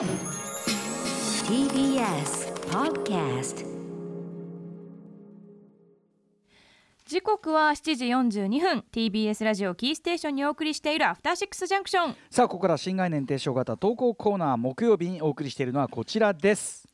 [0.00, 0.08] TBS
[2.70, 3.66] Podcast
[7.04, 8.84] 時刻は7時42分。
[8.90, 12.16] TBS ラジオキーステーションにお送りしているアフターシックスジャンクション。
[12.30, 16.88] さあここから新概念提唱型投稿コーナー木曜日にお送りしているのはこちらです。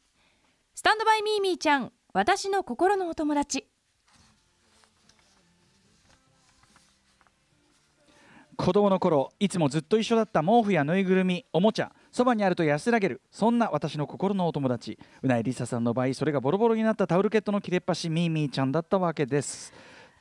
[0.74, 3.68] スタンドバイミーミーちゃん私の心のお友達。
[8.56, 13.20] 子供の頃いつもずっと一緒だった毛布やぬいぐるみおもちゃそばにあると安らげる。
[13.30, 14.98] そんな私の心のお友達。
[15.20, 19.70] うないりささんの場合それがボロボロになったタオルケットの切れっ端ミーミーちゃんだったわけです。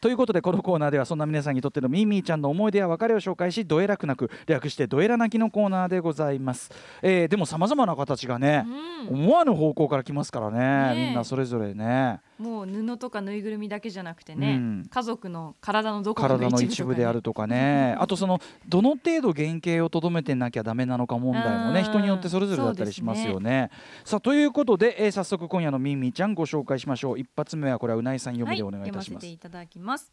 [0.01, 6.69] ということでこのコーナーではそんな皆さんにとってのミーミーちゃんの思い出や別れを紹介しどえらくなく略してどえら泣きのコーナーでございます、
[7.01, 8.65] えーでもさまざまな形がね、
[9.09, 11.05] 思わぬ方向から来ますからねねえ。
[11.07, 23.69] みんなそれぞれねもう布とかぬいぐるみだけじゃなくてね、うん家族の体のどこかの体の一部とか、ね、一部であるとかね あとそのどの程度原型をとどめてなきゃダメなのか問題もねうん人によってそれぞれだったりしますよね。
[24.03, 29.23] さあということで、えー早速今夜のミンミーちゃんご紹介しましょう一発目はこれはうないさん読みでお願いいたします。
[29.23, 30.11] はい、読ませていただきます。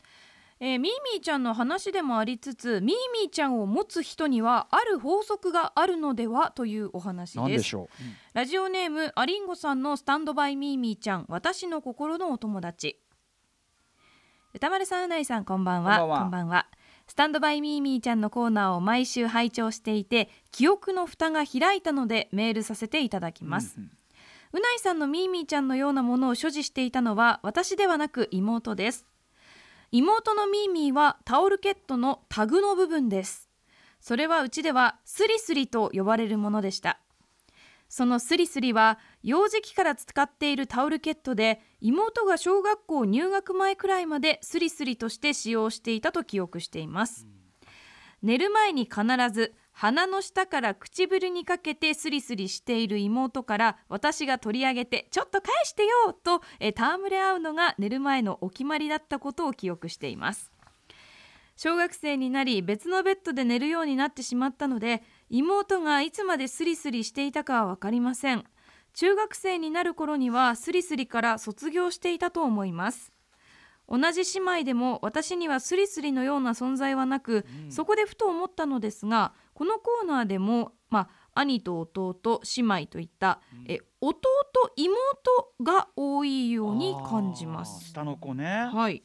[0.65, 7.65] えー、ミーミーちゃんの話でもありつつミーミーちゃんを持つ人にはある法則があるのではというお話です。
[7.65, 11.27] しょう、ラジオネームアリンゴさんのスタンドバイミーミーちゃん。
[11.29, 13.01] 私の心のお友達。
[14.55, 15.99] 歌丸さんうないさんこんばんは。
[15.99, 16.69] こんばんは。
[17.09, 23.91] スタンドバイミーミーちゃんのコーナーを毎週拝聴していて記憶の蓋が開いたのでメールさせていただきます、うんうん。
[24.53, 29.07] うないさんのミーミーちゃんのようなものを所持していたのは私ではなく妹です
[29.95, 33.51] 妹のミーミーはタオルケットのタグの部分です。
[34.01, 36.99] それはうちではスリスリと呼ばれるものでした。
[37.91, 47.27] そのスリスリは幼児期から使っているタオルケットで妹が小学校入学前くらいまでスリスリとして使用していたと記憶しています、
[48.23, 60.53] 寝る前に必ず鼻の下から唇にかけてスリスリしている妹から私が取り上げてちょっと返してよとえ戯れ合うのが寝る前のお決まりだったことを記憶しています。
[61.57, 68.45] 小学生になり別のベッドで寝るようになってしまったので妹がいつまでスリスリしていたかは分かりません。
[68.95, 73.12] 中学生になる頃にはスリスリから卒業していたと思います。
[73.89, 84.27] 同じ姉妹でも私にはスリスリのような存在はなく、そこでふと思ったのですがこのコーナーでも、まあ、兄と弟姉妹といった、え弟
[84.77, 87.91] 妹が多いように感じます。
[87.91, 88.71] 下の子ね。
[88.73, 89.03] はい。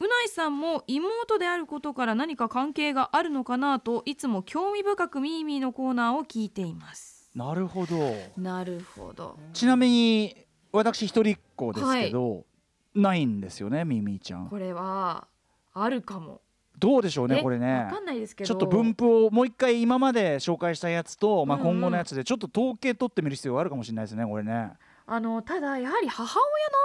[0.00, 7.30] うないさんも妹であることから何か関係があるのかなといつも興味深くミーミーのコーナーを聞いています。
[7.34, 7.96] なるほど。
[8.36, 9.38] なるほど。
[9.52, 12.44] ちなみに私一人っ子ですけど、
[12.94, 14.48] ないんですよねミーミーちゃん。
[14.48, 15.26] これは
[15.74, 16.40] あるかも。
[16.78, 17.98] どうでしょうねえこれねわか。
[17.98, 18.48] んないですけど。
[18.48, 24.72] ちょっと分布をもう一回今まで紹介したやつと、まあ、今後のやつでちょっと統計取ってみる必要があるかもしれないですねこれね。
[25.06, 26.38] あのただやはり母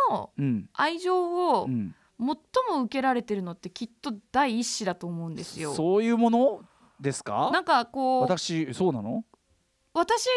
[0.10, 5.74] 親のうん愛情をうん、最も受けられてるのってきっと第一子だと思うんですよ。
[5.74, 6.62] そういうもの
[7.00, 7.50] ですか？
[7.52, 9.24] なんかこう私そうなの？
[9.94, 10.28] 私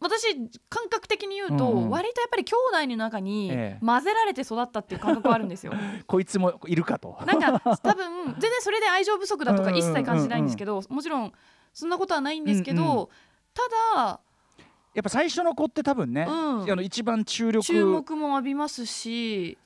[0.00, 0.34] 私
[0.70, 1.90] 感覚的に言うと、うんうん。
[1.90, 3.84] 割とやっぱり兄弟の中にええ。
[3.84, 5.72] 混ぜられて育ったっていう感覚はあるんですよ。
[6.06, 7.18] こいつもいるかと。
[7.26, 11.32] なんか多分全然それで愛情不足だとか一切感じないんですけど、もちろん
[11.74, 13.06] そんなことはないんですけど、うんうん。
[13.52, 13.62] た
[13.96, 14.20] だ
[14.94, 16.72] やっぱ最初の子って多分ね、うん。
[16.72, 19.58] あの一番注力注目も浴びますし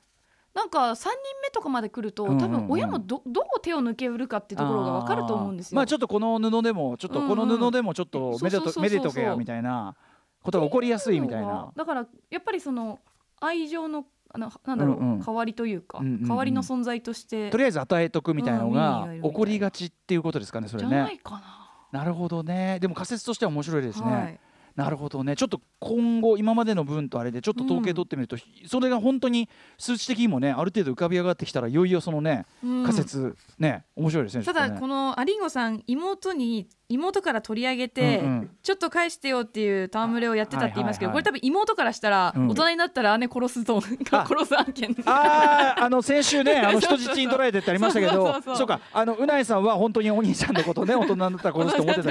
[0.53, 1.09] なんか3人
[1.43, 2.41] 目とかまで来るとうんうんうん。
[2.41, 5.77] 多分親もどどう手を抜けるかっていうところが分かると思うんですよ。
[5.77, 9.95] まあちょっとこの布でもちょっとこの布でもちょっとめでうんうんとめでとけやみたいな
[10.43, 11.71] ことが起こりやすいみたいな。
[11.75, 12.99] だからやっぱりその
[13.39, 21.19] 愛情のあのなんだろう、うんうん代わりというか、うんうんうん代わりの存在としてとりあえず与えとくみたいなのうんが起こりがちっていうことですかねそれね。
[21.23, 21.99] かな。
[21.99, 22.77] なるほどね。
[22.79, 24.11] でも仮説としては面白いですね。
[24.11, 24.39] はい
[24.79, 25.35] なるほどね。
[25.35, 32.83] ちょっと今後今までの分とあれでちょっと統計取ってみると、それが本当に数値的にもねある程度浮かび上がってきたらいよいよそのねうん。
[32.85, 38.49] 仮説、ね面白いですねただこのアリンゴさん妹に妹から取り上げて、うんうん。
[38.63, 42.47] ちょっと返してよっていう戯れをやってたって言いますけど、はいはいはいこれ多分妹からしたら、うん。
[42.47, 43.81] 大人になったら姉殺すと
[44.11, 48.79] あ殺す案件あああの先週ね あの人質に取られてってありましたけどそうか。
[48.93, 52.09] あのうないさんは本当にお兄ちゃんのことね大人になったら殺すと思ってた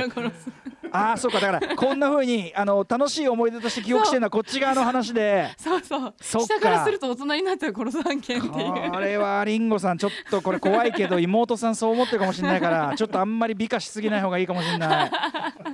[0.92, 5.54] ああそうかだからこんな風にあの楽しい思い出として記憶してるのはこっち側の話で。
[5.56, 6.14] そうそう。
[6.20, 8.90] そ下からすると大人になったら殺す案件っていう。
[8.90, 15.10] これはリンゴさんちょっとこれ怖いけど妹さんそう思ってるかもしれないから ちょっとあんまり美化しすぎない方がいいかもしれない。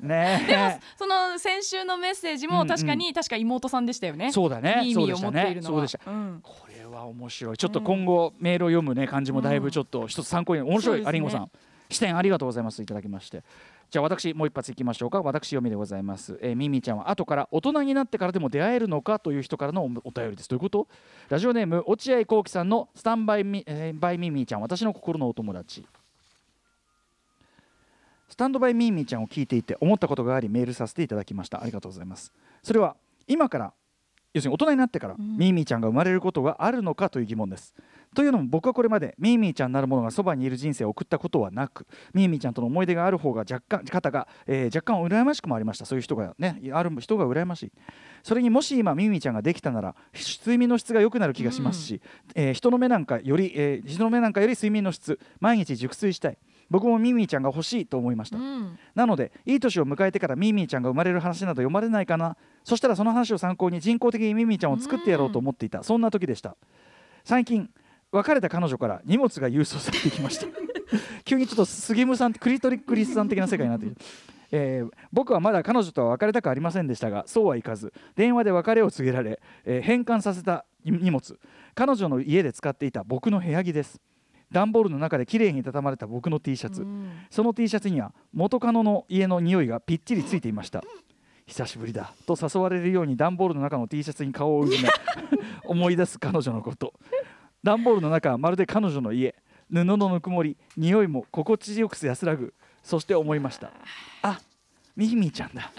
[0.02, 0.46] ね。
[0.48, 2.68] えその先週のメッセージもうんうん。
[2.68, 4.32] 確かに、確か妹さんでしたよね。
[4.32, 4.80] そうだね。
[4.84, 5.74] いい意味をそうでした持っているのは。
[5.74, 6.10] ねそうでした。
[6.10, 6.40] うん。
[6.42, 7.56] これは面白い。
[7.56, 10.62] ちょっと今後メールを読むね感じもだいぶちょっと一つ参考に。
[10.62, 11.50] 面白いアリンゴさん。
[11.90, 12.82] 視点ありがとうございます。
[12.82, 13.42] いただきまして
[13.94, 15.22] じゃあ私もう一発いきましょうか。
[15.22, 20.48] 私読みでございます、えー、ミミちゃんは後から大人になってからでも出会えるのかという人からのお便りです。
[20.48, 20.88] どういうこと？
[21.28, 24.62] ラジオネーム落合幸喜さんのスタンバイミ,、えーバイミミちゃん。
[24.62, 25.86] 私の心のお友達。
[28.28, 31.62] スタンドバイミーミーちゃんを聞いていて思ったことがありメールさせていただきました。
[31.62, 32.32] ありがとうございます。
[32.64, 32.96] それは
[33.28, 33.72] 今から
[34.34, 35.36] 要するに大人になってから、ん。
[35.38, 37.72] ミーミーちゃんが生まれることがあるのかという疑問です。
[38.14, 45.84] というのも僕はこれまでミーミーちゃんなるものがそばにいる人生を送ったことはなくミーミーちゃんとの思い出がある方が若干方が、えー若干羨ましくもありました。
[45.84, 47.72] そういう人がねある人が羨ましい。
[48.22, 52.00] それにもし今ミーミーちゃんができたなら睡眠の質が良くなる気がしますし、
[52.34, 56.38] えー人の目なんかより、えー人の目なんかより睡眠の質毎日熟睡したい
[56.70, 58.78] 僕もミーミーちゃんが欲しいと思いました、うん。
[58.94, 62.36] なのでいい年を迎えてからミーミーちゃんが生まれる話など読まれないかな。
[62.64, 66.56] そしたらその話を参考に人工的にミーミーちゃんを作ってやろうと思っていた、そんな時でした。
[67.24, 67.70] 最近
[68.12, 70.46] 別れた彼女から荷物が郵送されてきました。
[71.24, 73.96] 急にちょっと杉村さんクリトリックリスさん的な世界になっている
[74.52, 81.38] えー僕はまだ彼女とは別れたくありませんでしたがそうはいかず電話で別れを告げられ、えー返還させた荷物。
[81.74, 84.00] 彼女の家で使っていた僕の部屋着です
[84.54, 87.10] 段ボールの中で綺麗に畳まれた僕の T シャツ、うん。
[87.28, 90.82] その T シャツには元カノの家の匂いがぴっちりついていました。
[91.46, 94.88] 久しぶりだと誘われるように段ボールの中の T シャツに顔をうずめ
[95.66, 96.94] 思い出す彼女のこと。
[97.62, 99.34] 段ボールの中はまるで彼女の家。
[99.70, 102.54] 布のぬくもり匂いも心地よく安らぐ。
[102.82, 103.72] そして思いました。
[104.22, 104.38] あ。
[104.94, 105.72] ミーミーちゃんだ。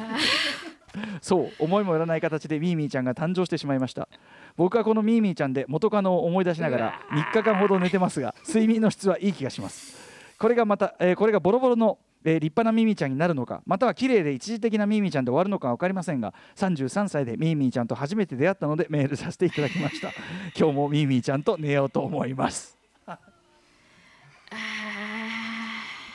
[1.22, 4.08] そう思いもよらない形でミーミーちゃんが誕生してしまいました
[4.58, 9.96] 僕はこのミーミーちゃんで元カノを思い出しながら3日間ほど寝てますが睡眠の質はいい気がします。
[10.38, 20.12] これがまた、えーこれがボロボロの、えー立派なミーミーちゃんになるのかまたは綺麗で一時的なミーミーちゃんで終わるのか分かりませんが33歳でミーミーちゃんと初めて出会ったのでメールさせていただきました。
[20.58, 22.78] 今日もミーミーちゃんと寝ようと思います。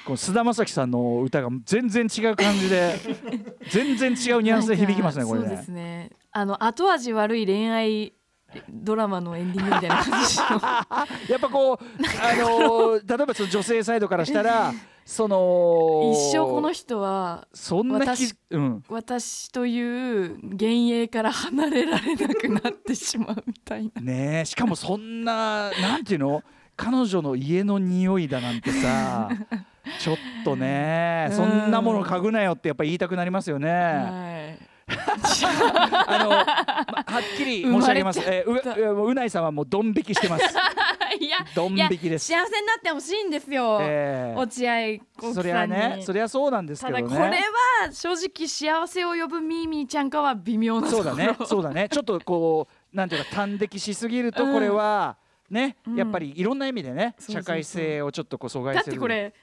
[0.07, 2.95] この菅田将暉さんの歌が全然違う感じで
[3.71, 6.11] 全然違うニュアンスで響きますねこれそうでねすね。
[6.33, 8.15] あの後味悪い恋愛
[8.69, 10.45] ドラマのエンディングみたいな感じの
[11.29, 14.73] やっぱこうあのー例えばその女性サイドからしたら
[15.05, 18.85] その一生この人はそんなき私うん。
[18.89, 20.59] 私という幻
[20.91, 24.01] 影から離れられなくなってしまうみたいな。
[24.03, 26.43] ねえしかもそんななんていうの？
[26.77, 29.29] 彼女の家の匂いだなんてさ
[30.01, 33.69] ちょっとねそんなもの嗅ぐなよってやっぱ言いたくなりますよね。
[33.69, 34.40] はい
[36.07, 38.21] あの、まはっきり申し上げます。
[38.21, 40.45] えーうう うないさんはもうドン引きしてます。
[41.19, 42.27] いやドン引きです。
[42.27, 44.73] 幸せになってほしいんですよ、えー落合
[45.19, 47.03] 幸そりゃね、そりゃそうなんですけどね。
[47.03, 47.39] ただこれ
[47.87, 51.89] は正直幸せを呼ぶミーミーちゃんかは微妙なそうだね、そうだね。
[51.91, 55.17] ちょっとこうなんていうか端的しすぎるとうんこれは、
[55.51, 58.95] ね、うんやっぱりいろんな意味でね、そうそうそう社会性をちょっとこう阻害だっする。
[58.95, 59.35] てこれ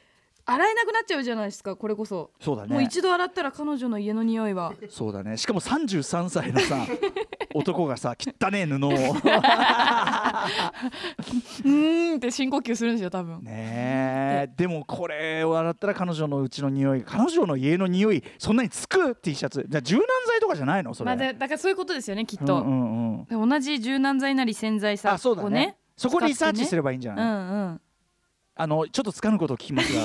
[0.50, 2.74] 洗えなくなっちゃうじゃないですかこれこそ、そうだね。
[2.74, 4.74] もう一度洗ったら彼女の家の匂いは。
[4.90, 5.36] そうだね。
[5.36, 6.86] しかも33歳のさ
[7.54, 8.90] 男がさ汚ねえ布を。
[11.66, 13.44] うーんって深呼吸するんですよ多分。
[13.44, 14.54] ねえ。
[14.56, 19.66] でもこれを洗ったら彼女のうちの匂い彼女の家の匂いそんなにつく T シャツ。
[19.68, 20.94] じゃあ柔軟剤とかじゃないの？
[20.94, 23.26] それ、まあだだからそういうことですよねきっと、うんうんうん。
[23.26, 25.78] で同じ柔軟剤なり洗剤さあそうだをね。
[25.98, 27.34] そこリサーチすればばいいんじゃうない、んう
[27.74, 27.82] ん
[28.58, 30.02] あのちょっとつかぬことを聞きますが。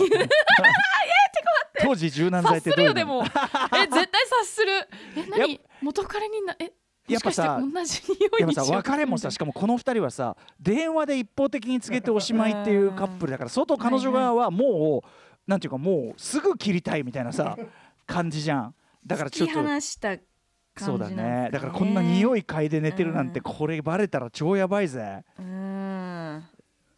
[1.81, 2.94] 当時柔軟剤ってどういうの？
[2.94, 3.25] るよでも。
[3.25, 4.72] え絶対察する。
[5.16, 6.72] えや何元彼になえ
[7.08, 17.56] やっぱさ別れもさしかもこの2人はさ電話で一方的に告げておしまいっていうカップルだから相当彼女側はもうなんていうかもうすぐ切りたいみたいなさ
[18.06, 18.75] 感じじゃん。
[19.04, 19.62] だからちょっと。
[19.62, 20.18] 放した感
[20.76, 21.50] じそうだね。
[21.52, 25.25] だからこんな匂いい嗅いで寝てるなんてうんこれバレたら超やばいぜ。
[25.38, 25.72] うん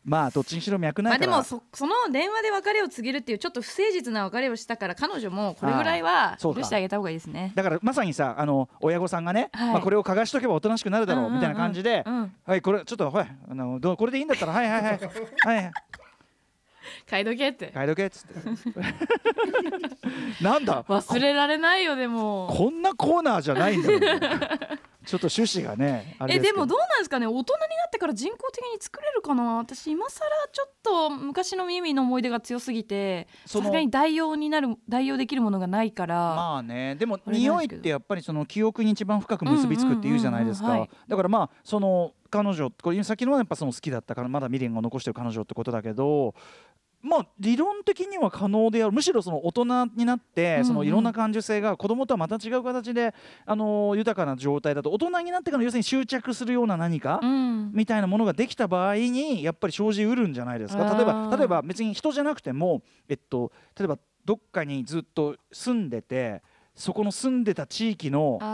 [0.04, 7.52] まあどっちにしろ脈なまあでいから、もそその電話で別れを告げるっていうちょっと不誠実な別れをしたから彼女もこれぐらいは許してあげた方がいいですね。
[7.54, 9.72] だからまさにさあの親御さんがね、はい。
[9.72, 14.82] まあ、これを嗅がしとけばおとなしくなるだろううんうんうんみたいな感じで、うんはいこれちょっとはいあのどうこれでいいんだったらはいはい。
[14.82, 14.98] はい
[15.46, 15.72] はい
[17.08, 17.72] 買い時計って。
[17.74, 18.34] 嗅いどけっつって。
[20.42, 20.84] なんだ？
[20.84, 22.48] 忘れられないよでも。
[22.50, 24.08] こんなコーナーじゃないんだよ、ね、
[25.04, 27.26] ちょっと趣旨がねえでもどうなんですかね？
[27.26, 27.54] 大人にな
[27.86, 29.58] ってから人工的に作れるかな？
[29.58, 36.96] 私今更ちょっと昔の耳の思い出が強すぎてさすがに代用になる代用できるものがないから、まあね。
[36.96, 40.88] でも匂いってやっぱりその記憶に一番深く結びつくっていうじゃないですか。
[41.08, 46.34] だからまあその彼女これ先のはやっぱその好きだったからまだ未練を残してる彼女ってことだけど
[47.04, 48.92] まあ理論的には可能である。
[48.92, 49.64] むしろその大人
[49.96, 50.64] になって、うんうん。
[50.64, 53.14] そのいろんな感受性が子供とはまた違う形で、
[53.46, 57.70] あのー豊かな状態だと大人になってから要するに執着するような何か、うん。
[57.72, 60.84] みたいなものができた場合にやっぱり生じうるんじゃないですか。
[60.94, 66.42] 例えば例えば別に人じゃなくても、えっと、例えばどっかにずっと住んでて
[66.74, 68.46] そこの住んでた地域のそ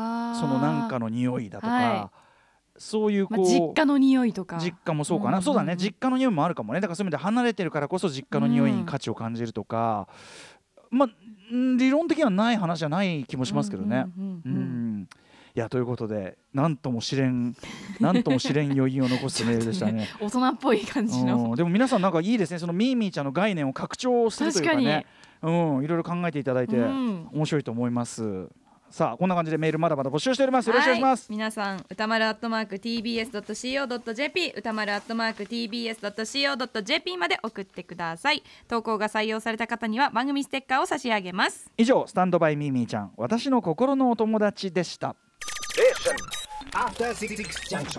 [0.47, 2.11] のなんかの匂いだとか、は
[2.81, 4.57] そういうこう、まあ、実家の匂いとか。
[4.57, 5.43] 実家もそうかな、うん。
[5.43, 5.77] そうだね。
[5.77, 6.81] 実家の匂いもあるかもね。
[6.81, 10.09] だからそういう意味で離れてるからこそ実家の匂いに価値を感じるとか、
[10.91, 14.07] まあん理論的にはない話じゃない気もしますけどね。
[14.17, 14.97] うんうんううんうん。
[15.01, 15.03] ん。
[15.03, 15.07] い
[15.59, 17.55] やということでなんとも試練
[18.01, 20.09] なんとも試練余韻を残すメールでしたね。
[20.19, 21.51] 大人っぽい感じの。
[21.51, 21.55] うん。
[21.57, 22.59] でも皆さんなんかいいですね。
[22.59, 25.05] そのミーミーちゃんの概念を拡張するというかね。
[25.43, 25.85] うん。
[25.85, 27.29] いろいろ考えていただいてうん。
[27.31, 28.49] 面白いと思います。
[28.91, 30.67] さあこんな感じでメールまだまだ募集しております。
[30.67, 31.23] よろしくお願いします。
[31.31, 45.15] はい、皆さん歌丸アットマーク tbs.co.jp 歌丸アットマーク tbs.co.jp まで送ってください投稿が採用された方には番組ステッカーを差し上げます以上スタンドバイミーミーちゃん私の心のお友達でした。
[46.71, 47.99] Junction.